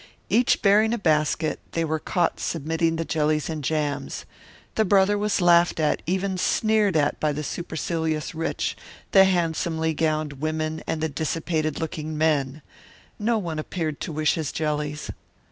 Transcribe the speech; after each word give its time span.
Each 0.29 0.59
bearing 0.63 0.95
a 0.95 0.97
basket 0.97 1.59
they 1.73 1.85
were 1.85 1.99
caught 1.99 2.39
submitting 2.39 2.95
the 2.95 3.05
jellies 3.05 3.51
and 3.51 3.63
jams. 3.63 4.25
The 4.73 4.83
brother 4.83 5.15
was 5.15 5.41
laughed 5.41 5.79
at, 5.79 6.01
even 6.07 6.39
sneered 6.39 6.97
at, 6.97 7.19
by 7.19 7.31
the 7.31 7.43
supercilious 7.43 8.33
rich, 8.33 8.75
the 9.11 9.25
handsomely 9.25 9.93
gowned 9.93 10.41
women 10.41 10.81
and 10.87 11.01
the 11.01 11.09
dissipated 11.09 11.79
looking 11.79 12.17
men. 12.17 12.63
No 13.19 13.37
one 13.37 13.59
appeared 13.59 13.99
to 14.01 14.11
wish 14.11 14.33
his 14.33 14.51
jellies. 14.51 15.11